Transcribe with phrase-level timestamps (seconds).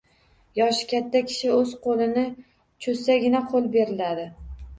[0.59, 2.23] Yoshi katta kishi o‘zi qo‘lini
[2.87, 4.27] cho‘zsagina qo‘l beriladi.